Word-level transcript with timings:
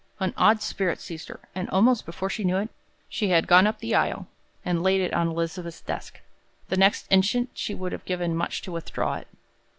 An 0.19 0.33
odd 0.35 0.63
spirit 0.63 0.99
seized 0.99 1.27
her, 1.27 1.41
and 1.53 1.69
almost 1.69 2.07
before 2.07 2.27
she 2.31 2.43
knew 2.43 2.57
it, 2.57 2.69
she 3.07 3.29
had 3.29 3.45
gone 3.45 3.67
up 3.67 3.77
the 3.77 3.93
aisle, 3.93 4.25
and 4.65 4.81
laid 4.81 4.99
it 4.99 5.13
on 5.13 5.27
Elizabeth's 5.27 5.81
desk. 5.81 6.19
The 6.69 6.75
next 6.77 7.05
instant 7.11 7.51
she 7.53 7.75
would 7.75 7.91
have 7.91 8.05
given 8.05 8.35
much 8.35 8.63
to 8.63 8.71
withdraw 8.71 9.13
it. 9.17 9.27